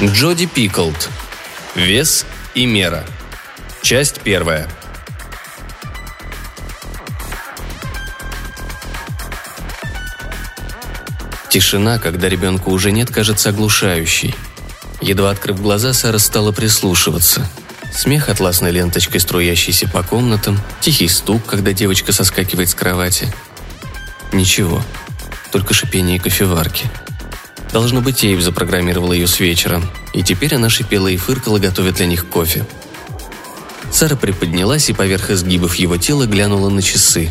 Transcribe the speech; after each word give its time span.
Джоди 0.00 0.46
Пиклд. 0.46 1.08
Вес 1.74 2.24
и 2.54 2.66
мера. 2.66 3.04
Часть 3.82 4.20
первая. 4.20 4.68
Тишина, 11.50 11.98
когда 11.98 12.28
ребенка 12.28 12.68
уже 12.68 12.92
нет, 12.92 13.10
кажется 13.10 13.48
оглушающей. 13.48 14.36
Едва 15.00 15.30
открыв 15.30 15.60
глаза, 15.60 15.92
Сара 15.92 16.18
стала 16.18 16.52
прислушиваться. 16.52 17.50
Смех 17.92 18.28
атласной 18.28 18.70
ленточкой, 18.70 19.18
струящийся 19.18 19.88
по 19.88 20.04
комнатам, 20.04 20.60
тихий 20.80 21.08
стук, 21.08 21.44
когда 21.44 21.72
девочка 21.72 22.12
соскакивает 22.12 22.68
с 22.68 22.74
кровати. 22.76 23.34
Ничего, 24.32 24.80
только 25.50 25.74
шипение 25.74 26.20
кофеварки– 26.20 26.86
Должно 27.72 28.00
быть, 28.00 28.24
Эйв 28.24 28.40
запрограммировал 28.40 29.12
ее 29.12 29.26
с 29.26 29.40
вечера, 29.40 29.82
и 30.14 30.22
теперь 30.22 30.54
она 30.54 30.68
шипела 30.68 31.08
и 31.08 31.16
фыркала, 31.16 31.58
готовя 31.58 31.92
для 31.92 32.06
них 32.06 32.28
кофе. 32.28 32.66
Сара 33.90 34.16
приподнялась 34.16 34.88
и 34.88 34.92
поверх 34.92 35.30
изгибов 35.30 35.74
его 35.76 35.96
тела 35.96 36.26
глянула 36.26 36.68
на 36.68 36.82
часы. 36.82 37.30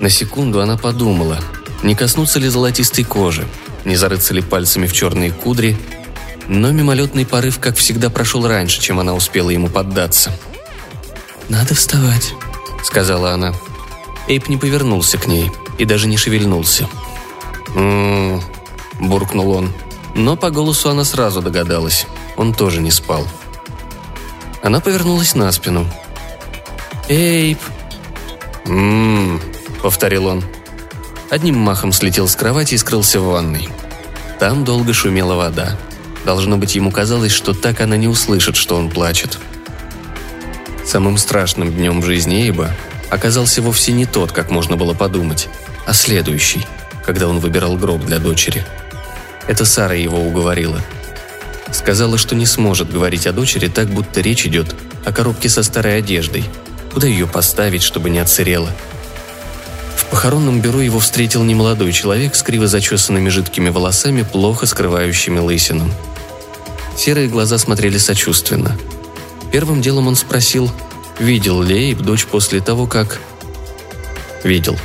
На 0.00 0.08
секунду 0.08 0.60
она 0.60 0.76
подумала, 0.76 1.38
не 1.82 1.94
коснуться 1.94 2.38
ли 2.38 2.48
золотистой 2.48 3.04
кожи, 3.04 3.46
не 3.84 3.96
зарыться 3.96 4.34
ли 4.34 4.42
пальцами 4.42 4.86
в 4.86 4.92
черные 4.92 5.32
кудри, 5.32 5.76
но 6.48 6.70
мимолетный 6.70 7.24
порыв, 7.24 7.58
как 7.58 7.76
всегда, 7.76 8.10
прошел 8.10 8.46
раньше, 8.46 8.80
чем 8.80 9.00
она 9.00 9.14
успела 9.14 9.50
ему 9.50 9.68
поддаться. 9.68 10.32
«Надо 11.48 11.74
вставать»,— 11.74 12.34
сказала 12.84 13.32
она. 13.32 13.54
Эйп 14.28 14.48
не 14.48 14.56
повернулся 14.56 15.18
к 15.18 15.26
ней 15.26 15.50
и 15.78 15.84
даже 15.84 16.08
не 16.08 16.16
шевельнулся. 16.16 16.88
«М-м-м»,– 17.74 18.42
буркнул 19.02 19.50
он. 19.50 19.72
Но 20.14 20.36
по 20.36 20.50
голосу 20.50 20.90
она 20.90 21.04
сразу 21.04 21.42
догадалась. 21.42 22.06
Он 22.36 22.54
тоже 22.54 22.80
не 22.80 22.90
спал. 22.90 23.26
Она 24.62 24.80
повернулась 24.80 25.34
на 25.34 25.50
спину. 25.52 25.86
«Эйп!» 27.08 27.58
«Ммм»,— 28.64 29.40
повторил 29.82 30.26
он. 30.26 30.44
Одним 31.30 31.56
махом 31.56 31.92
слетел 31.92 32.28
с 32.28 32.36
кровати 32.36 32.74
и 32.74 32.78
скрылся 32.78 33.20
в 33.20 33.24
ванной. 33.24 33.68
Там 34.38 34.64
долго 34.64 34.92
шумела 34.92 35.34
вода. 35.34 35.76
Должно 36.24 36.58
быть, 36.58 36.74
ему 36.74 36.92
казалось, 36.92 37.32
что 37.32 37.54
так 37.54 37.80
она 37.80 37.96
не 37.96 38.06
услышит, 38.06 38.54
что 38.54 38.76
он 38.76 38.90
плачет. 38.90 39.38
Самым 40.84 41.16
страшным 41.16 41.72
днем 41.72 42.00
в 42.00 42.04
жизни 42.04 42.44
Эйба 42.44 42.70
оказался 43.10 43.62
вовсе 43.62 43.92
не 43.92 44.06
тот, 44.06 44.30
как 44.32 44.50
можно 44.50 44.76
было 44.76 44.94
подумать, 44.94 45.48
а 45.86 45.92
следующий, 45.92 46.66
когда 47.04 47.28
он 47.28 47.40
выбирал 47.40 47.76
гроб 47.76 48.04
для 48.04 48.18
дочери– 48.18 48.64
это 49.48 49.64
Сара 49.64 49.94
его 49.94 50.18
уговорила. 50.18 50.80
Сказала, 51.72 52.18
что 52.18 52.34
не 52.34 52.46
сможет 52.46 52.92
говорить 52.92 53.26
о 53.26 53.32
дочери 53.32 53.68
так, 53.68 53.88
будто 53.88 54.20
речь 54.20 54.46
идет 54.46 54.74
о 55.04 55.12
коробке 55.12 55.48
со 55.48 55.62
старой 55.62 55.98
одеждой. 55.98 56.44
Куда 56.92 57.06
ее 57.06 57.26
поставить, 57.26 57.82
чтобы 57.82 58.10
не 58.10 58.18
отсырела? 58.18 58.70
В 59.96 60.06
похоронном 60.06 60.60
бюро 60.60 60.82
его 60.82 61.00
встретил 61.00 61.42
немолодой 61.42 61.92
человек 61.92 62.34
с 62.34 62.42
криво 62.42 62.66
зачесанными 62.66 63.30
жидкими 63.30 63.70
волосами, 63.70 64.22
плохо 64.22 64.66
скрывающими 64.66 65.38
лысину. 65.38 65.90
Серые 66.96 67.28
глаза 67.28 67.56
смотрели 67.56 67.96
сочувственно. 67.96 68.76
Первым 69.50 69.80
делом 69.80 70.08
он 70.08 70.16
спросил, 70.16 70.70
видел 71.18 71.62
ли 71.62 71.90
Эйб 71.90 72.00
дочь 72.00 72.26
после 72.26 72.60
того, 72.60 72.86
как... 72.86 73.18
Видел. 74.44 74.76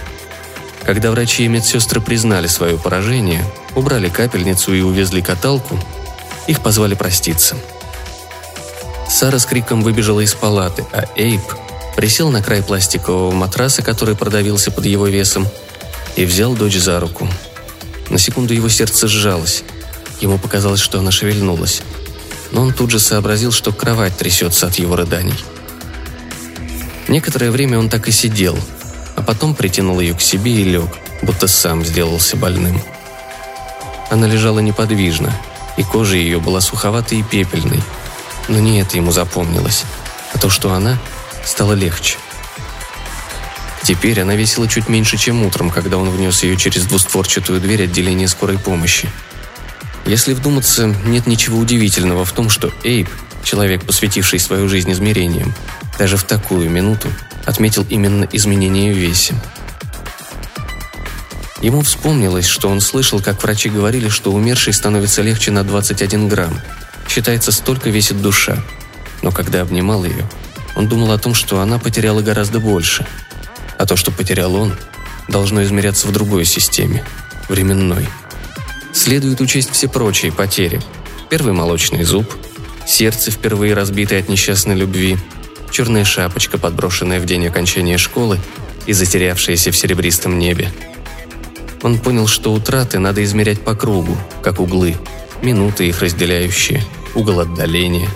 Когда 0.85 1.11
врачи 1.11 1.43
и 1.43 1.47
медсестры 1.47 1.99
признали 1.99 2.47
свое 2.47 2.77
поражение, 2.77 3.43
убрали 3.77 4.09
капельницу 4.09 4.73
и 4.73 4.81
увезли 4.81 5.21
каталку, 5.21 5.79
их 6.47 6.61
позвали 6.61 6.95
проститься. 6.95 7.55
Сара 9.07 9.37
с 9.37 9.45
криком 9.45 9.83
выбежала 9.83 10.21
из 10.21 10.33
палаты, 10.33 10.85
а 10.91 11.05
Эйп 11.15 11.41
присел 11.95 12.29
на 12.29 12.41
край 12.41 12.63
пластикового 12.63 13.31
матраса, 13.31 13.83
который 13.83 14.15
продавился 14.15 14.71
под 14.71 14.85
его 14.85 15.07
весом, 15.07 15.47
и 16.15 16.25
взял 16.25 16.55
дочь 16.55 16.77
за 16.77 16.99
руку. 16.99 17.27
На 18.09 18.17
секунду 18.17 18.53
его 18.53 18.67
сердце 18.67 19.07
сжалось. 19.07 19.63
Ему 20.21 20.39
показалось, 20.39 20.79
что 20.79 20.99
она 20.99 21.11
шевельнулась. 21.11 21.81
Но 22.51 22.61
он 22.63 22.73
тут 22.73 22.89
же 22.89 22.99
сообразил, 22.99 23.51
что 23.51 23.71
кровать 23.71 24.17
трясется 24.17 24.67
от 24.67 24.75
его 24.75 24.95
рыданий. 24.95 25.37
Некоторое 27.07 27.51
время 27.51 27.77
он 27.77 27.89
так 27.89 28.07
и 28.07 28.11
сидел, 28.11 28.57
а 29.15 29.21
потом 29.21 29.53
притянул 29.53 29.99
ее 29.99 30.15
к 30.15 30.21
себе 30.21 30.51
и 30.51 30.63
лег, 30.63 30.89
будто 31.21 31.47
сам 31.47 31.85
сделался 31.85 32.35
больным. 32.35 32.81
Она 34.09 34.27
лежала 34.27 34.59
неподвижно, 34.59 35.33
и 35.75 35.83
кожа 35.83 36.15
ее 36.15 36.39
была 36.39 36.61
суховатой 36.61 37.19
и 37.19 37.23
пепельной. 37.23 37.81
Но 38.47 38.59
не 38.59 38.79
это 38.79 38.95
ему 38.95 39.11
запомнилось, 39.11 39.83
а 40.33 40.37
то, 40.37 40.49
что 40.49 40.73
она 40.73 40.97
стала 41.45 41.73
легче. 41.73 42.17
Теперь 43.83 44.19
она 44.21 44.35
весила 44.35 44.67
чуть 44.67 44.89
меньше, 44.89 45.17
чем 45.17 45.45
утром, 45.45 45.69
когда 45.69 45.97
он 45.97 46.09
внес 46.09 46.43
ее 46.43 46.57
через 46.57 46.85
двустворчатую 46.85 47.61
дверь 47.61 47.83
отделения 47.83 48.27
скорой 48.27 48.57
помощи. 48.57 49.09
Если 50.05 50.33
вдуматься, 50.33 50.87
нет 51.05 51.27
ничего 51.27 51.57
удивительного 51.57 52.23
в 52.23 52.31
том, 52.31 52.49
что 52.49 52.71
Эйб, 52.83 53.09
человек, 53.43 53.85
посвятивший 53.85 54.39
свою 54.39 54.69
жизнь 54.69 54.91
измерениям, 54.91 55.53
даже 55.99 56.15
в 56.15 56.23
такую 56.23 56.69
минуту 56.69 57.09
отметил 57.45 57.85
именно 57.89 58.27
изменение 58.31 58.93
в 58.93 58.97
весе– 58.97 59.35
Ему 61.67 61.81
вспомнилось, 61.81 62.45
что 62.45 62.69
он 62.69 62.79
слышал, 62.79 63.19
как 63.19 63.43
врачи 63.43 63.67
говорили, 63.69 64.07
что 64.07 64.31
умерший 64.31 64.71
становится 64.71 65.21
легче 65.21 65.51
на 65.51 65.65
21 65.65 66.29
грамм. 66.29 66.61
Считается, 67.09 67.51
столько 67.51 67.89
весит 67.89 68.21
душа. 68.21 68.63
Но 69.21 69.33
когда 69.33 69.59
обнимал 69.63 70.05
ее, 70.05 70.29
он 70.77 70.87
думал 70.87 71.11
о 71.11 71.17
том, 71.17 71.33
что 71.33 71.59
она 71.59 71.77
потеряла 71.77 72.21
гораздо 72.21 72.61
больше. 72.61 73.05
А 73.77 73.85
то, 73.85 73.97
что 73.97 74.11
потерял 74.11 74.55
он, 74.55 74.77
должно 75.27 75.61
измеряться 75.61 76.07
в 76.07 76.13
другой 76.13 76.45
системе– 76.45 77.03
временной. 77.49 78.07
Следует 78.93 79.41
учесть 79.41 79.71
все 79.71 79.89
прочие 79.89 80.31
потери. 80.31 80.81
Первый 81.29 81.51
молочный 81.51 82.05
зуб, 82.05 82.33
сердце, 82.85 83.29
впервые 83.29 83.73
разбитое 83.73 84.21
от 84.21 84.29
несчастной 84.29 84.75
любви, 84.75 85.17
черная 85.69 86.05
шапочка, 86.05 86.57
подброшенная 86.57 87.19
в 87.19 87.25
день 87.25 87.45
окончания 87.45 87.97
школы 87.97 88.39
и 88.85 88.93
затерявшаяся 88.93 89.73
в 89.73 89.77
серебристом 89.77 90.39
небе– 90.39 90.71
он 91.83 91.99
понял, 91.99 92.27
что 92.27 92.53
утраты 92.53 92.99
надо 92.99 93.23
измерять 93.23 93.61
по 93.61 93.75
кругу, 93.75 94.17
как 94.41 94.59
углы, 94.59 94.95
минуты 95.41 95.87
их 95.87 96.01
разделяющие, 96.01 96.83
угол 97.15 97.39
отдаления. 97.39 98.09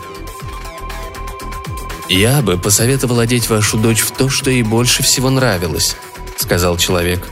«Я 2.09 2.41
бы 2.41 2.57
посоветовал 2.57 3.19
одеть 3.19 3.49
вашу 3.49 3.77
дочь 3.77 4.01
в 4.01 4.11
то, 4.11 4.29
что 4.29 4.49
ей 4.49 4.63
больше 4.63 5.03
всего 5.03 5.29
нравилось»,— 5.29 5.95
сказал 6.37 6.77
человек. 6.77 7.25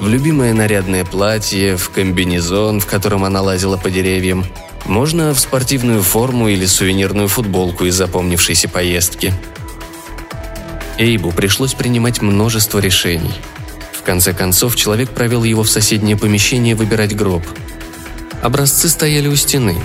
«В 0.00 0.08
любимое 0.08 0.54
нарядное 0.54 1.04
платье, 1.04 1.76
в 1.76 1.90
комбинезон, 1.90 2.80
в 2.80 2.86
котором 2.86 3.24
она 3.24 3.42
лазила 3.42 3.76
по 3.76 3.90
деревьям, 3.90 4.44
можно 4.86 5.32
в 5.32 5.38
спортивную 5.38 6.02
форму 6.02 6.48
или 6.48 6.66
сувенирную 6.66 7.28
футболку 7.28 7.84
из 7.84 7.94
запомнившейся 7.94 8.68
поездки». 8.68 9.32
Эйбу 10.98 11.30
пришлось 11.30 11.74
принимать 11.74 12.20
множество 12.20 12.78
решений— 12.78 13.34
в 14.02 14.04
конце 14.04 14.32
концов, 14.32 14.74
человек 14.74 15.10
провел 15.10 15.44
его 15.44 15.62
в 15.62 15.70
соседнее 15.70 16.16
помещение 16.16 16.74
выбирать 16.74 17.14
гроб. 17.14 17.44
Образцы 18.42 18.88
стояли 18.88 19.28
у 19.28 19.36
стены. 19.36 19.76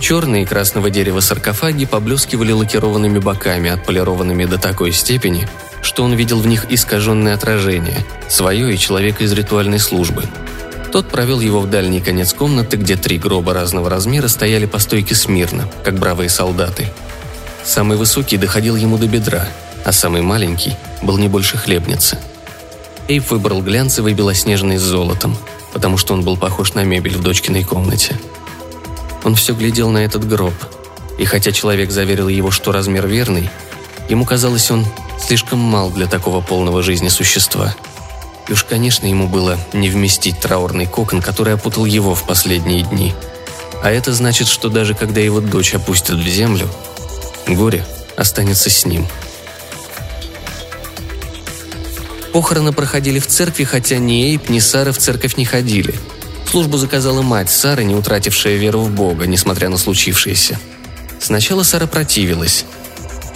Черные 0.00 0.44
и 0.44 0.46
красного 0.46 0.88
дерева 0.88 1.20
саркофаги 1.20 1.84
поблескивали 1.84 2.52
лакированными 2.52 3.18
боками, 3.18 3.68
отполированными 3.68 4.46
до 4.46 4.56
такой 4.56 4.92
степени, 4.92 5.46
что 5.82 6.02
он 6.02 6.14
видел 6.14 6.40
в 6.40 6.46
них 6.46 6.64
искаженное 6.70 7.34
отражение, 7.34 8.06
свое 8.30 8.72
и 8.72 8.78
человека 8.78 9.24
из 9.24 9.34
ритуальной 9.34 9.80
службы. 9.80 10.24
Тот 10.90 11.10
провел 11.10 11.40
его 11.40 11.60
в 11.60 11.68
дальний 11.68 12.00
конец 12.00 12.32
комнаты, 12.32 12.78
где 12.78 12.96
три 12.96 13.18
гроба 13.18 13.52
разного 13.52 13.90
размера 13.90 14.28
стояли 14.28 14.64
по 14.64 14.78
стойке 14.78 15.14
смирно, 15.14 15.68
как 15.84 15.98
бравые 15.98 16.30
солдаты. 16.30 16.88
Самый 17.64 17.98
высокий 17.98 18.38
доходил 18.38 18.76
ему 18.76 18.96
до 18.96 19.06
бедра, 19.06 19.46
а 19.84 19.92
самый 19.92 20.22
маленький 20.22 20.74
был 21.02 21.18
не 21.18 21.28
больше 21.28 21.58
хлебницы– 21.58 22.18
Эйп 23.08 23.30
выбрал 23.30 23.62
глянцевый 23.62 24.12
белоснежный 24.12 24.76
с 24.76 24.82
золотом, 24.82 25.34
потому 25.72 25.96
что 25.96 26.12
он 26.12 26.22
был 26.22 26.36
похож 26.36 26.74
на 26.74 26.84
мебель 26.84 27.16
в 27.16 27.22
дочкиной 27.22 27.64
комнате. 27.64 28.14
Он 29.24 29.34
все 29.34 29.54
глядел 29.54 29.88
на 29.88 30.04
этот 30.04 30.28
гроб, 30.28 30.52
и 31.16 31.24
хотя 31.24 31.50
человек 31.50 31.90
заверил 31.90 32.28
его, 32.28 32.50
что 32.50 32.70
размер 32.70 33.06
верный, 33.06 33.48
ему 34.10 34.26
казалось, 34.26 34.70
он 34.70 34.84
слишком 35.18 35.58
мал 35.58 35.90
для 35.90 36.06
такого 36.06 36.42
полного 36.42 36.82
жизни 36.82 37.08
существа. 37.08 37.74
И 38.46 38.52
уж, 38.52 38.64
конечно, 38.64 39.06
ему 39.06 39.26
было 39.26 39.56
не 39.72 39.88
вместить 39.88 40.38
траурный 40.40 40.86
кокон, 40.86 41.22
который 41.22 41.54
опутал 41.54 41.86
его 41.86 42.14
в 42.14 42.26
последние 42.26 42.82
дни. 42.82 43.14
А 43.82 43.90
это 43.90 44.12
значит, 44.12 44.48
что 44.48 44.68
даже 44.68 44.92
когда 44.94 45.22
его 45.22 45.40
дочь 45.40 45.74
опустят 45.74 46.18
в 46.18 46.28
землю, 46.28 46.68
горе 47.46 47.86
останется 48.18 48.68
с 48.68 48.84
ним– 48.84 49.06
Похороны 52.32 52.72
проходили 52.72 53.18
в 53.18 53.26
церкви, 53.26 53.64
хотя 53.64 53.98
ни 53.98 54.32
Эйп, 54.32 54.48
ни 54.48 54.58
Сара 54.58 54.92
в 54.92 54.98
церковь 54.98 55.36
не 55.36 55.44
ходили. 55.44 55.94
Службу 56.50 56.78
заказала 56.78 57.22
мать 57.22 57.50
Сары, 57.50 57.84
не 57.84 57.94
утратившая 57.94 58.56
веру 58.56 58.80
в 58.80 58.90
Бога, 58.90 59.26
несмотря 59.26 59.68
на 59.68 59.76
случившееся. 59.76 60.58
Сначала 61.20 61.62
Сара 61.62 61.86
противилась. 61.86 62.64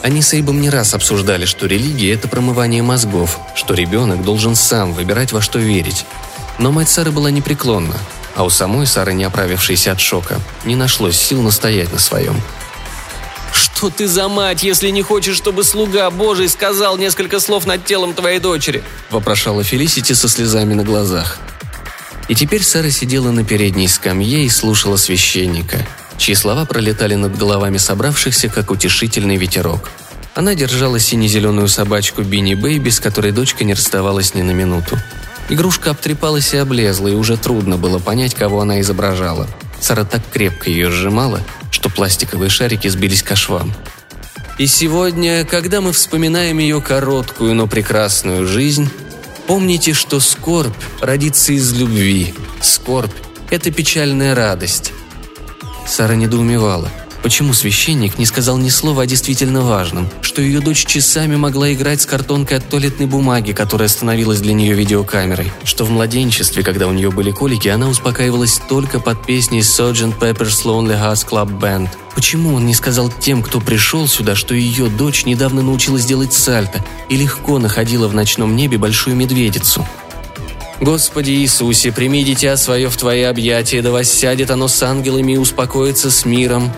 Они 0.02 0.20
с 0.20 0.34
Эйбом 0.34 0.60
не 0.60 0.70
раз 0.70 0.94
обсуждали, 0.94 1.44
что 1.44 1.66
религия– 1.66 2.12
это 2.14 2.26
промывание 2.26 2.82
мозгов, 2.82 3.38
что 3.54 3.74
ребенок 3.74 4.24
должен 4.24 4.56
сам 4.56 4.92
выбирать, 4.94 5.32
во 5.32 5.40
что 5.40 5.58
верить. 5.58 6.04
Но 6.58 6.72
мать 6.72 6.88
Сары 6.88 7.12
была 7.12 7.30
непреклонна, 7.30 7.96
а 8.34 8.44
у 8.44 8.50
самой 8.50 8.86
Сары, 8.86 9.14
не 9.14 9.24
оправившейся 9.24 9.92
от 9.92 10.00
шока, 10.00 10.40
не 10.64 10.74
нашлось 10.74 11.16
сил 11.16 11.40
настоять 11.40 11.92
на 11.92 11.98
своем. 11.98 12.40
«Что 13.82 13.90
ты 13.90 14.06
за 14.06 14.28
мать, 14.28 14.62
если 14.62 14.90
не 14.90 15.02
хочешь, 15.02 15.36
чтобы 15.36 15.64
слуга 15.64 16.08
Божий 16.12 16.48
сказал 16.48 16.96
несколько 16.96 17.40
слов 17.40 17.66
над 17.66 17.84
телом 17.84 18.14
твоей 18.14 18.38
дочери?»– 18.38 18.84
вопрошала 19.10 19.64
Фелисити 19.64 20.12
со 20.12 20.28
слезами 20.28 20.74
на 20.74 20.84
глазах. 20.84 21.38
И 22.28 22.36
теперь 22.36 22.62
Сара 22.62 22.92
сидела 22.92 23.32
на 23.32 23.42
передней 23.42 23.88
скамье 23.88 24.44
и 24.44 24.48
слушала 24.48 24.96
священника, 24.96 25.84
чьи 26.16 26.36
слова 26.36 26.64
пролетали 26.64 27.16
над 27.16 27.36
головами 27.36 27.78
собравшихся, 27.78 28.48
как 28.48 28.70
утешительный 28.70 29.36
ветерок. 29.36 29.90
Она 30.36 30.54
держала 30.54 31.00
сине-зеленую 31.00 31.66
собачку 31.66 32.22
Бинни 32.22 32.54
Бэйби, 32.54 32.90
с 32.90 33.00
которой 33.00 33.32
дочка 33.32 33.64
не 33.64 33.74
расставалась 33.74 34.36
ни 34.36 34.42
на 34.42 34.52
минуту. 34.52 34.96
Игрушка 35.48 35.90
обтрепалась 35.90 36.54
и 36.54 36.56
облезла, 36.56 37.08
и 37.08 37.14
уже 37.14 37.36
трудно 37.36 37.78
было 37.78 37.98
понять, 37.98 38.36
кого 38.36 38.60
она 38.60 38.80
изображала. 38.80 39.48
Сара 39.80 40.04
так 40.04 40.22
крепко 40.32 40.70
ее 40.70 40.88
сжимала, 40.88 41.40
что 41.82 41.90
пластиковые 41.90 42.48
шарики 42.48 42.86
сбились 42.86 43.24
ко 43.24 43.34
швам. 43.34 43.74
И 44.56 44.68
сегодня, 44.68 45.44
когда 45.44 45.80
мы 45.80 45.92
вспоминаем 45.92 46.58
ее 46.58 46.80
короткую, 46.80 47.56
но 47.56 47.66
прекрасную 47.66 48.46
жизнь, 48.46 48.88
Помните, 49.48 49.92
что 49.92 50.20
скорбь 50.20 50.72
родится 51.00 51.52
из 51.52 51.72
любви. 51.72 52.32
Скорбь– 52.60 53.12
это 53.50 53.72
печальная 53.72 54.36
радость. 54.36 54.92
Сара 55.84 56.14
недоумевала. 56.14 56.88
Почему 57.22 57.54
священник 57.54 58.18
не 58.18 58.26
сказал 58.26 58.58
ни 58.58 58.68
слова 58.68 59.04
о 59.04 59.06
действительно 59.06 59.60
важном, 59.60 60.08
что 60.22 60.42
ее 60.42 60.58
дочь 60.58 60.84
часами 60.84 61.36
могла 61.36 61.72
играть 61.72 62.00
с 62.00 62.06
картонкой 62.06 62.58
от 62.58 62.68
туалетной 62.68 63.06
бумаги, 63.06 63.52
которая 63.52 63.86
становилась 63.86 64.40
для 64.40 64.54
нее 64.54 64.74
видеокамерой, 64.74 65.52
что 65.62 65.84
в 65.84 65.90
младенчестве, 65.90 66.64
когда 66.64 66.88
у 66.88 66.92
нее 66.92 67.12
были 67.12 67.30
колики, 67.30 67.68
она 67.68 67.88
успокаивалась 67.88 68.60
только 68.68 68.98
под 68.98 69.24
песней 69.24 69.60
Sgt. 69.60 70.18
Pepper's 70.18 70.64
Lonely 70.64 71.00
Hearts 71.00 71.24
Club 71.28 71.60
Band. 71.60 71.90
Почему 72.16 72.54
он 72.54 72.66
не 72.66 72.74
сказал 72.74 73.08
тем, 73.08 73.40
кто 73.42 73.60
пришел 73.60 74.08
сюда, 74.08 74.34
что 74.34 74.56
ее 74.56 74.88
дочь 74.88 75.24
недавно 75.24 75.62
научилась 75.62 76.04
делать 76.04 76.32
сальто 76.32 76.84
и 77.08 77.16
легко 77.16 77.60
находила 77.60 78.08
в 78.08 78.14
ночном 78.14 78.56
небе 78.56 78.78
большую 78.78 79.14
медведицу? 79.14 79.86
Господи 80.80 81.30
Иисусе, 81.30 81.92
прими 81.92 82.24
дитя 82.24 82.56
свое 82.56 82.90
в 82.90 82.96
Твои 82.96 83.22
объятия, 83.22 83.80
да 83.80 83.92
воссядет 83.92 84.50
оно 84.50 84.66
с 84.66 84.82
ангелами 84.82 85.34
и 85.34 85.36
успокоится 85.36 86.10
с 86.10 86.24
миром 86.24 86.72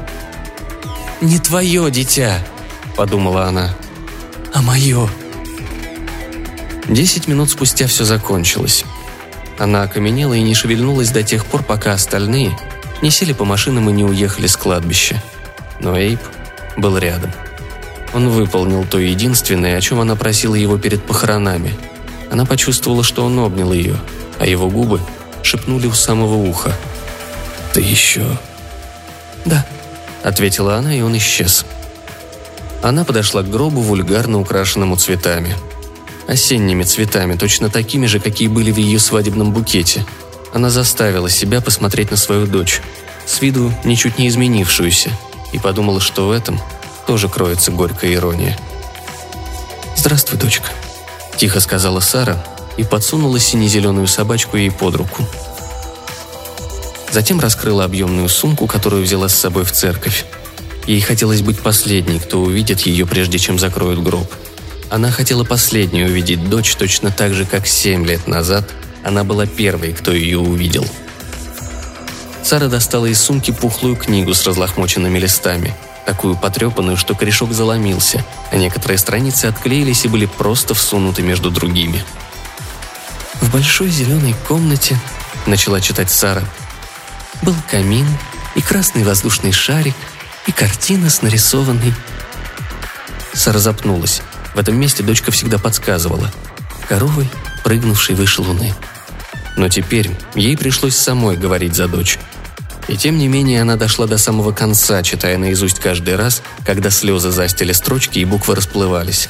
не 1.25 1.39
твое 1.39 1.91
дитя»,— 1.91 2.39
подумала 2.97 3.47
она,— 3.47 3.75
«а 4.53 4.63
мое». 4.63 5.09
Десять 6.89 7.29
минут 7.29 7.51
спустя 7.51 7.87
все 7.87 8.05
закончилось. 8.05 8.85
Она 9.59 9.83
окаменела 9.83 10.35
и 10.35 10.43
не 10.43 10.55
шевельнулась 10.55 11.11
до 11.11 11.23
тех 11.23 11.47
пор, 11.47 11.63
пока 11.63 11.95
остальные 11.95 12.57
не 13.01 13.11
сели 13.11 13.33
по 13.33 13.45
машинам 13.45 13.89
и 13.89 13.93
не 13.93 14.05
уехали 14.05 14.47
с 14.47 14.57
кладбища. 14.57 15.23
Но 15.81 15.97
Эйп 15.97 16.21
был 16.77 16.99
рядом. 16.99 17.33
Он 18.13 18.29
выполнил 18.29 18.85
то 18.85 18.99
единственное, 18.99 19.77
о 19.77 19.81
чем 19.81 20.01
она 20.01 20.17
просила 20.17 20.55
его 20.55 20.79
перед 20.79 21.03
похоронами. 21.03 21.75
Она 22.31 22.45
почувствовала, 22.45 23.03
что 23.03 23.25
он 23.25 23.39
обнял 23.39 23.73
ее, 23.73 23.97
а 24.39 24.47
его 24.47 24.69
губы 24.69 25.01
шепнули 25.43 25.87
у 25.87 25.93
самого 25.93 26.35
уха. 26.35 26.77
«Ты 27.73 27.81
еще...» 27.81 28.25
«Да», 29.45 29.67
ответила 30.25 30.77
она, 30.77 30.97
и 30.97 31.03
он 31.03 31.17
исчез. 31.19 31.65
Она 32.83 33.05
подошла 33.05 33.43
к 33.43 33.51
гробу, 33.51 33.81
вульгарно 33.81 34.41
украшенному 34.41 34.97
цветами. 34.97 35.55
Осенними 36.27 36.83
цветами, 36.83 37.37
точно 37.37 37.69
такими 37.69 38.07
же, 38.07 38.19
какие 38.19 38.49
были 38.49 38.73
в 38.73 38.79
ее 38.79 38.99
свадебном 38.99 39.53
букете. 39.53 40.05
Она 40.53 40.71
заставила 40.71 41.29
себя 41.29 41.61
посмотреть 41.61 42.11
на 42.11 42.17
свою 42.17 42.47
дочь, 42.47 42.81
с 43.27 43.41
виду 43.43 43.73
ничуть 43.85 44.19
не 44.19 44.29
изменившуюся, 44.29 45.11
и 45.53 45.59
подумала, 45.59 46.01
что 46.01 46.27
в 46.27 46.31
этом 46.31 46.61
тоже 47.07 47.29
кроется 47.29 47.71
горькая 47.71 48.15
ирония. 48.15 48.59
«Здравствуй, 49.97 50.39
дочка»,– 50.39 50.71
тихо 51.37 51.61
сказала 51.61 52.01
Сара 52.01 52.43
и 52.77 52.85
подсунула 52.85 53.39
сине-зеленую 53.39 54.07
собачку 54.07 54.57
ей 54.57 54.71
под 54.71 54.97
руку– 54.97 55.27
Затем 57.15 57.39
раскрыла 57.39 57.85
объемную 57.85 58.29
сумку, 58.29 58.67
которую 58.67 59.05
взяла 59.05 59.29
с 59.29 59.37
собой 59.37 59.63
в 59.63 59.71
церковь. 59.71 60.25
Ей 60.89 61.01
хотелось 61.01 61.43
быть 61.43 61.61
последней, 61.61 62.19
кто 62.19 62.41
увидит 62.41 62.81
ее, 62.81 63.07
прежде 63.07 63.39
чем 63.39 63.57
закроют 63.57 64.03
гроб. 64.03 64.29
Она 64.91 65.13
хотела 65.13 65.45
последней 65.45 66.03
увидеть 66.03 66.51
дочь 66.51 66.75
точно 66.75 67.13
так 67.13 67.33
же, 67.33 67.47
как 67.47 67.69
семь 67.69 68.05
лет 68.05 68.27
назад 68.27 68.69
она 69.05 69.23
была 69.23 69.47
первой, 69.47 69.93
кто 69.93 70.11
ее 70.11 70.41
увидел. 70.41 70.85
Сара 72.43 72.67
достала 72.67 73.07
из 73.07 73.21
сумки 73.21 73.53
пухлую 73.53 73.95
книгу 73.95 74.35
с 74.35 74.45
разлохмоченными 74.45 75.21
листами, 75.21 75.73
такую 76.07 76.35
потрепанную, 76.35 76.97
что 76.97 77.15
корешок 77.15 77.53
заломился, 77.53 78.25
а 78.51 78.57
некоторые 78.57 78.99
страницы 78.99 79.45
отклеились 79.45 80.05
и 80.05 80.09
были 80.09 80.27
просто 80.27 80.75
всунуты 80.75 81.23
между 81.23 81.53
другими. 81.53 82.03
«В 83.41 83.53
большой 83.53 83.89
зеленой 83.91 84.35
комнате»,— 84.49 84.99
начала 85.47 85.81
читать 85.81 86.11
Сара,— 86.11 86.43
был 87.45 87.55
камин 87.71 88.07
и 88.55 88.63
красный 88.63 89.05
воздушный 89.05 89.53
шарик, 89.53 89.95
и 90.47 90.53
картина 90.53 91.11
с 91.11 91.23
нарисованной... 91.23 91.95
Сара 93.35 93.59
запнулась. 93.59 94.23
В 94.55 94.59
этом 94.59 94.77
месте 94.77 95.03
дочка 95.03 95.31
всегда 95.31 95.59
подсказывала. 95.59 96.33
Коровой, 96.89 97.29
прыгнувшей 97.65 98.15
выше 98.15 98.43
луны. 98.43 98.75
Но 99.57 99.69
теперь 99.69 100.11
ей 100.35 100.57
пришлось 100.57 100.97
самой 100.97 101.37
говорить 101.37 101.75
за 101.75 101.89
дочь. 101.89 102.19
И 102.87 102.97
тем 102.97 103.19
не 103.19 103.29
менее 103.29 103.63
она 103.63 103.77
дошла 103.77 104.07
до 104.07 104.19
самого 104.19 104.53
конца, 104.53 105.03
читая 105.03 105.37
наизусть 105.39 105.81
каждый 105.81 106.17
раз, 106.17 106.43
когда 106.65 106.91
слезы 106.91 107.31
застили 107.31 107.73
строчки 107.73 108.19
и 108.19 108.25
буквы 108.25 108.55
расплывались. 108.55 109.29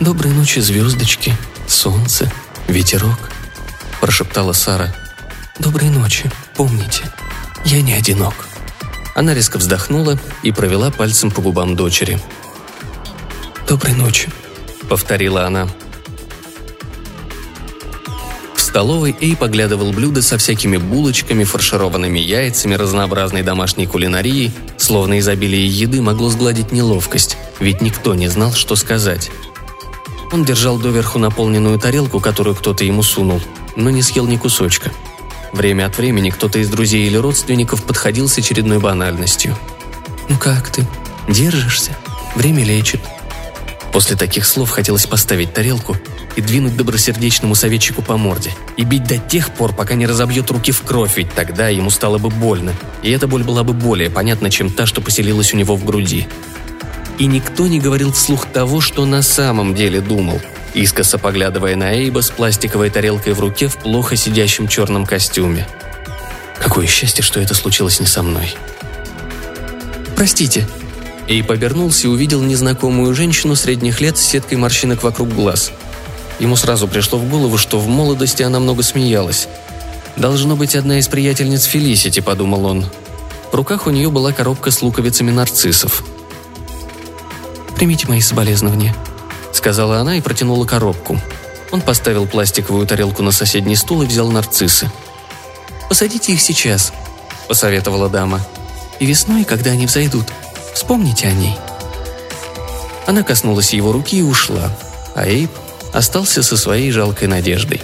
«Доброй 0.00 0.32
ночи, 0.32 0.58
звездочки, 0.58 1.36
солнце, 1.68 2.32
ветерок»,– 2.66 3.30
прошептала 4.00 4.52
Сара. 4.52 4.92
«Доброй 5.58 5.90
ночи, 5.90 6.30
помните, 6.56 7.12
я 7.64 7.82
не 7.82 7.94
одинок». 7.94 8.34
Она 9.14 9.34
резко 9.34 9.58
вздохнула 9.58 10.18
и 10.42 10.52
провела 10.52 10.90
пальцем 10.90 11.30
по 11.30 11.42
губам 11.42 11.76
дочери. 11.76 12.18
«Доброй 13.68 13.94
ночи»,— 13.94 14.28
повторила 14.88 15.46
она. 15.46 15.68
В 18.54 18.60
столовой 18.60 19.14
Эй 19.20 19.36
поглядывал 19.36 19.92
блюда 19.92 20.22
со 20.22 20.38
всякими 20.38 20.78
булочками, 20.78 21.44
фаршированными 21.44 22.18
яйцами, 22.18 22.74
разнообразной 22.74 23.42
домашней 23.42 23.86
кулинарией, 23.86 24.50
словно 24.78 25.18
изобилие 25.18 25.66
еды 25.66 26.00
могло 26.00 26.30
сгладить 26.30 26.72
неловкость, 26.72 27.36
ведь 27.60 27.82
никто 27.82 28.14
не 28.14 28.28
знал, 28.28 28.54
что 28.54 28.76
сказать. 28.76 29.30
Он 30.32 30.42
держал 30.42 30.78
доверху 30.78 31.18
наполненную 31.18 31.78
тарелку, 31.78 32.18
которую 32.18 32.56
кто-то 32.56 32.82
ему 32.82 33.02
сунул, 33.02 33.42
но 33.76 33.90
не 33.90 34.00
съел 34.00 34.26
ни 34.26 34.38
кусочка— 34.38 34.90
Время 35.52 35.86
от 35.86 35.98
времени 35.98 36.30
кто-то 36.30 36.58
из 36.58 36.70
друзей 36.70 37.06
или 37.06 37.16
родственников 37.16 37.84
подходил 37.84 38.28
с 38.28 38.38
очередной 38.38 38.78
банальностью. 38.78 39.56
«Ну 40.28 40.38
как 40.38 40.70
ты? 40.70 40.86
Держишься? 41.28 41.96
Время 42.34 42.64
лечит». 42.64 43.00
После 43.92 44.16
таких 44.16 44.46
слов 44.46 44.70
хотелось 44.70 45.06
поставить 45.06 45.52
тарелку 45.52 45.96
и 46.34 46.40
двинуть 46.40 46.78
добросердечному 46.78 47.54
советчику 47.54 48.00
по 48.00 48.16
морде. 48.16 48.50
И 48.78 48.84
бить 48.84 49.04
до 49.04 49.18
тех 49.18 49.50
пор, 49.50 49.74
пока 49.74 49.94
не 49.94 50.06
разобьет 50.06 50.50
руки 50.50 50.72
в 50.72 50.80
кровь, 50.80 51.18
ведь 51.18 51.34
тогда 51.34 51.68
ему 51.68 51.90
стало 51.90 52.16
бы 52.16 52.30
больно. 52.30 52.72
И 53.02 53.10
эта 53.10 53.26
боль 53.26 53.44
была 53.44 53.62
бы 53.64 53.74
более 53.74 54.08
понятна, 54.08 54.50
чем 54.50 54.70
та, 54.70 54.86
что 54.86 55.02
поселилась 55.02 55.52
у 55.52 55.58
него 55.58 55.76
в 55.76 55.84
груди. 55.84 56.26
И 57.18 57.26
никто 57.26 57.66
не 57.66 57.78
говорил 57.78 58.12
вслух 58.12 58.46
того, 58.46 58.80
что 58.80 59.04
на 59.04 59.20
самом 59.20 59.74
деле 59.74 60.00
думал– 60.00 60.40
искоса 60.74 61.18
поглядывая 61.18 61.76
на 61.76 61.94
Эйба 61.94 62.20
с 62.20 62.30
пластиковой 62.30 62.90
тарелкой 62.90 63.32
в 63.32 63.40
руке 63.40 63.68
в 63.68 63.76
плохо 63.76 64.16
сидящем 64.16 64.68
черном 64.68 65.06
костюме. 65.06 65.66
Какое 66.58 66.86
счастье, 66.86 67.22
что 67.22 67.40
это 67.40 67.54
случилось 67.54 68.00
не 68.00 68.06
со 68.06 68.22
мной. 68.22 68.54
«Простите». 70.16 70.66
Эйб 71.28 71.50
обернулся 71.50 72.06
и 72.06 72.10
увидел 72.10 72.42
незнакомую 72.42 73.14
женщину 73.14 73.54
средних 73.56 74.00
лет 74.00 74.18
с 74.18 74.22
сеткой 74.22 74.58
морщинок 74.58 75.02
вокруг 75.02 75.28
глаз. 75.28 75.72
Ему 76.38 76.56
сразу 76.56 76.88
пришло 76.88 77.18
в 77.18 77.28
голову, 77.28 77.58
что 77.58 77.78
в 77.78 77.88
молодости 77.88 78.42
она 78.42 78.60
много 78.60 78.82
смеялась. 78.82 79.48
«Должно 80.16 80.56
быть 80.56 80.74
одна 80.74 80.98
из 80.98 81.08
приятельниц 81.08 81.64
Фелисити»,— 81.64 82.20
подумал 82.20 82.66
он. 82.66 82.86
В 83.50 83.54
руках 83.54 83.86
у 83.86 83.90
нее 83.90 84.10
была 84.10 84.32
коробка 84.32 84.70
с 84.70 84.82
луковицами 84.82 85.30
нарциссов. 85.30 86.04
«Примите 87.76 88.06
мои 88.08 88.20
соболезнования»,— 88.20 88.94
сказала 89.62 89.98
она 89.98 90.16
и 90.16 90.20
протянула 90.20 90.66
коробку. 90.66 91.20
Он 91.70 91.80
поставил 91.80 92.26
пластиковую 92.26 92.84
тарелку 92.84 93.22
на 93.22 93.30
соседний 93.30 93.76
стул 93.76 94.02
и 94.02 94.06
взял 94.06 94.28
нарциссы. 94.28 94.90
«Посадите 95.88 96.32
их 96.32 96.40
сейчас»,– 96.40 96.92
посоветовала 97.48 98.08
дама. 98.08 98.40
«И 98.98 99.06
весной, 99.06 99.44
когда 99.44 99.70
они 99.70 99.86
взойдут, 99.86 100.26
вспомните 100.74 101.28
о 101.28 101.32
ней». 101.32 101.56
Она 103.06 103.22
коснулась 103.22 103.72
его 103.72 103.92
руки 103.92 104.18
и 104.18 104.22
ушла, 104.22 104.76
а 105.14 105.28
Эйб 105.28 105.52
остался 105.92 106.42
со 106.42 106.56
своей 106.56 106.90
жалкой 106.90 107.28
надеждой. 107.28 107.80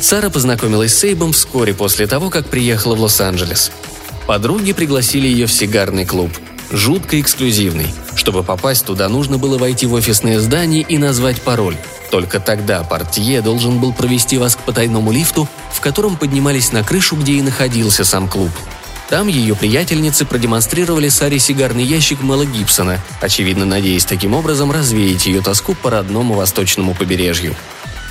Сара 0.00 0.28
познакомилась 0.28 0.98
с 0.98 1.04
Эйбом 1.04 1.30
вскоре 1.34 1.72
после 1.72 2.08
того, 2.08 2.30
как 2.30 2.48
приехала 2.48 2.96
в 2.96 3.00
Лос-Анджелес. 3.00 3.70
Подруги 4.26 4.72
пригласили 4.72 5.28
ее 5.28 5.46
в 5.46 5.52
сигарный 5.52 6.04
клуб. 6.04 6.32
Жутко 6.70 7.20
эксклюзивный. 7.20 7.92
Чтобы 8.14 8.44
попасть 8.44 8.86
туда, 8.86 9.08
нужно 9.08 9.38
было 9.38 9.58
войти 9.58 9.86
в 9.86 9.92
офисное 9.94 10.38
здание 10.38 10.82
и 10.82 10.98
назвать 10.98 11.42
пароль. 11.42 11.76
Только 12.10 12.38
тогда 12.38 12.84
портье 12.84 13.40
должен 13.42 13.80
был 13.80 13.92
провести 13.92 14.38
вас 14.38 14.54
к 14.54 14.60
потайному 14.60 15.10
лифту, 15.10 15.48
в 15.72 15.80
котором 15.80 16.16
поднимались 16.16 16.72
на 16.72 16.84
крышу, 16.84 17.16
где 17.16 17.32
и 17.32 17.42
находился 17.42 18.04
сам 18.04 18.28
клуб. 18.28 18.50
Там 19.08 19.26
ее 19.26 19.56
приятельницы 19.56 20.24
продемонстрировали 20.24 21.08
Саре 21.08 21.40
сигарный 21.40 21.82
ящик 21.82 22.22
Мэла 22.22 22.46
Гибсона, 22.46 23.00
очевидно 23.20 23.64
надеясь 23.64 24.04
таким 24.04 24.34
образом 24.34 24.70
развеять 24.70 25.26
ее 25.26 25.40
тоску 25.40 25.74
по 25.74 25.90
родному 25.90 26.34
восточному 26.34 26.94
побережью. 26.94 27.56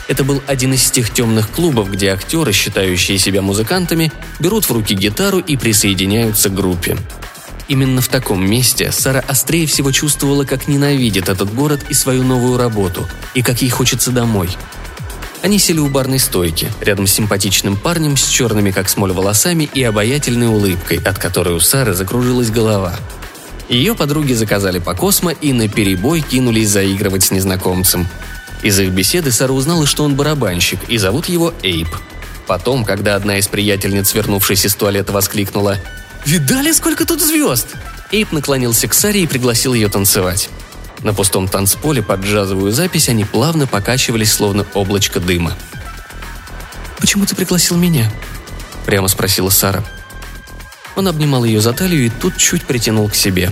Это 0.10 0.26
был 0.26 0.44
один 0.48 0.74
из 0.74 0.92
тех 0.92 1.12
темных 1.12 1.50
клубов, 1.52 1.90
где 1.92 2.10
актеры, 2.10 2.52
считающие 2.52 3.18
себя 3.18 3.42
музыкантами, 3.42 4.12
берут 4.40 4.66
в 4.66 4.72
руки 4.72 4.94
гитару 4.94 5.40
и 5.40 5.56
присоединяются 5.56 6.50
к 6.50 6.56
группе. 6.56 6.98
Именно 7.70 8.02
в 8.02 8.10
таком 8.10 8.46
месте 8.46 8.92
Сара 8.92 9.24
острее 9.26 9.66
всего 9.66 9.94
чувствовала, 9.94 10.44
как 10.44 10.68
ненавидит 10.68 11.30
этот 11.30 11.54
город 11.54 11.86
и 11.88 11.94
свою 11.94 12.24
новую 12.24 12.58
работу, 12.58 13.08
и 13.34 13.42
как 13.42 13.62
ей 13.62 13.70
хочется 13.70 14.12
домой– 14.12 14.50
они 15.42 15.58
сели 15.58 15.80
у 15.80 15.88
барной 15.88 16.20
стойки, 16.20 16.70
рядом 16.82 17.08
с 17.08 17.14
симпатичным 17.14 17.78
парнем 17.78 18.18
с 18.18 18.28
черными 18.28 18.72
как 18.72 18.90
смоль 18.90 19.14
волосами 19.14 19.70
и 19.74 19.82
обаятельной 19.84 20.48
улыбкой, 20.48 20.98
от 20.98 21.18
которой 21.18 21.56
у 21.56 21.62
Сары 21.62 21.94
закружилась 21.94 22.52
голова. 22.52 22.96
Ее 23.70 23.96
подруги 23.96 24.34
заказали 24.34 24.80
по 24.80 24.94
космо 24.94 25.32
и 25.32 25.54
на 25.54 25.70
перебой 25.70 26.22
кинулись 26.22 26.70
заигрывать 26.70 27.24
с 27.24 27.32
незнакомцем. 27.32 28.08
Из 28.64 28.78
их 28.80 28.90
беседы 28.90 29.32
Сара 29.32 29.54
узнала, 29.54 29.86
что 29.86 30.04
он 30.04 30.16
барабанщик, 30.16 30.80
и 30.90 30.98
зовут 30.98 31.30
его 31.30 31.54
Эйп. 31.64 31.88
Потом, 32.46 32.84
когда 32.84 33.16
одна 33.16 33.38
из 33.38 33.48
приятельниц, 33.48 34.14
вернувшись 34.14 34.66
из 34.66 34.76
туалета, 34.76 35.14
воскликнула 35.14 35.78
«Видали, 36.26 36.72
сколько 36.72 37.06
тут 37.06 37.22
звезд?» 37.22 37.68
Эйп 38.12 38.32
наклонился 38.32 38.88
к 38.88 38.94
Саре 38.94 39.24
и 39.24 39.28
пригласил 39.28 39.74
ее 39.74 39.88
танцевать. 39.88 40.50
На 41.02 41.14
пустом 41.14 41.48
танцполе 41.48 42.02
под 42.02 42.22
джазовую 42.22 42.72
запись 42.72 43.10
они 43.10 43.24
плавно 43.24 43.68
покачивались, 43.68 44.34
словно 44.34 44.66
облачко 44.74 45.20
дыма. 45.20 45.56
«Почему 46.98 47.26
ты 47.26 47.36
пригласил 47.36 47.78
меня?»– 47.78 48.12
прямо 48.86 49.08
спросила 49.08 49.50
Сара. 49.50 49.84
Он 50.96 51.08
обнимал 51.08 51.46
ее 51.46 51.62
за 51.62 51.72
талию 51.72 52.08
и 52.08 52.10
тут 52.10 52.36
чуть 52.36 52.66
притянул 52.66 53.08
к 53.10 53.16
себе. 53.16 53.52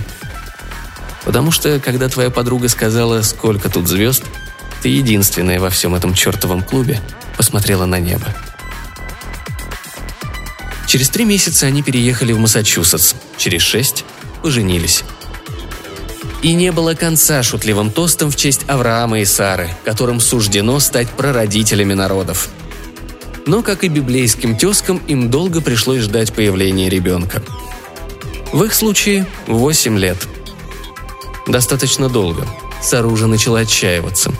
«Потому 1.24 1.50
что, 1.50 1.80
когда 1.80 2.08
твоя 2.08 2.30
подруга 2.30 2.68
сказала, 2.68 3.22
сколько 3.22 3.70
тут 3.70 3.88
звезд, 3.88 4.24
ты 4.82 4.90
единственная 4.90 5.58
во 5.58 5.70
всем 5.70 5.94
этом 5.94 6.12
чертовом 6.14 6.62
клубе 6.62 7.00
посмотрела 7.36 7.86
на 7.86 7.98
небо». 7.98 8.26
Через 10.88 11.10
три 11.10 11.26
месяца 11.26 11.66
они 11.66 11.82
переехали 11.82 12.32
в 12.32 12.38
Массачусетс. 12.38 13.12
Через 13.36 13.60
шесть 13.60 14.06
поженились. 14.42 15.04
И 16.40 16.54
не 16.54 16.72
было 16.72 16.94
конца 16.94 17.42
шутливым 17.42 17.90
тостом 17.90 18.30
в 18.30 18.36
честь 18.36 18.62
Авраама 18.68 19.20
и 19.20 19.26
Сары, 19.26 19.68
которым 19.84 20.18
суждено 20.18 20.80
стать 20.80 21.10
прародителями 21.10 21.92
народов. 21.92 22.48
Но, 23.44 23.62
как 23.62 23.84
и 23.84 23.88
библейским 23.88 24.56
тескам, 24.56 24.96
им 25.06 25.30
долго 25.30 25.60
пришлось 25.60 26.00
ждать 26.00 26.32
появления 26.32 26.88
ребенка. 26.88 27.42
В 28.54 28.64
их 28.64 28.72
случае 28.72 29.26
8 29.46 29.98
лет. 29.98 30.16
Достаточно 31.46 32.08
долго. 32.08 32.46
Сара 32.82 33.08
уже 33.08 33.26
начала 33.26 33.60
отчаиваться. 33.60 34.32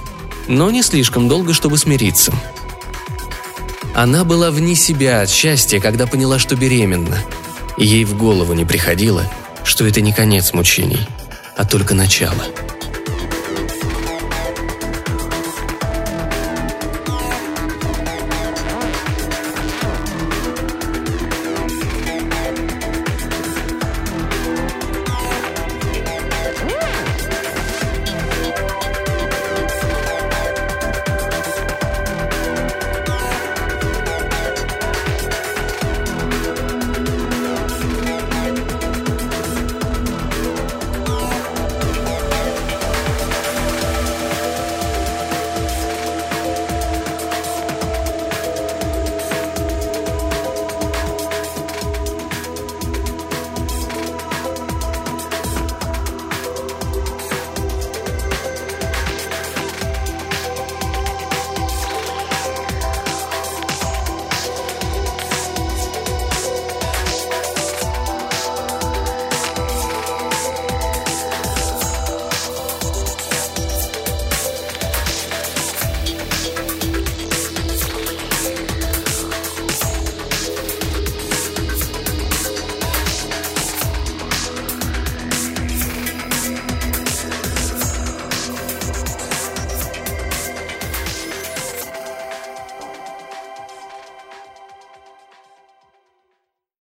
Но 0.47 0.71
не 0.71 0.83
слишком 0.83 1.28
долго, 1.28 1.52
чтобы 1.52 1.76
смириться. 1.76 2.33
Она 4.00 4.23
была 4.23 4.52
вне 4.52 4.76
себя 4.76 5.23
от 5.23 5.28
счастья, 5.28 5.81
когда 5.81 6.07
поняла, 6.07 6.38
что 6.38 6.55
беременна. 6.55 7.19
И 7.76 7.85
ей 7.85 8.05
в 8.05 8.17
голову 8.17 8.52
не 8.52 8.64
приходило, 8.64 9.25
что 9.64 9.85
это 9.85 10.00
не 10.00 10.12
конец 10.12 10.52
мучений– 10.52 11.00
а 11.57 11.64
только 11.64 11.93
начало– 11.93 12.45